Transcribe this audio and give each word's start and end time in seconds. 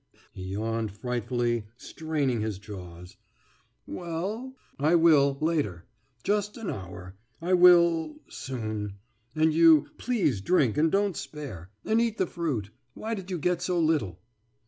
«He 0.33 0.41
yawned 0.41 0.89
frightfully, 0.97 1.67
straining 1.77 2.41
his 2.41 2.57
jaws. 2.57 3.17
»Well...?« 3.85 4.55
»I 4.79 4.95
will... 4.95 5.37
later. 5.39 5.85
Just 6.23 6.57
an 6.57 6.71
hour. 6.71 7.13
I 7.39 7.53
will... 7.53 8.15
soon. 8.27 8.95
And 9.35 9.53
you, 9.53 9.89
please 9.99 10.41
drink 10.41 10.75
and 10.75 10.91
don't 10.91 11.15
spare. 11.15 11.69
And 11.85 12.01
eat 12.01 12.17
the 12.17 12.25
fruit. 12.25 12.71
Why 12.95 13.13
did 13.13 13.29
you 13.29 13.37
get 13.37 13.61
so 13.61 13.79
little? 13.79 14.17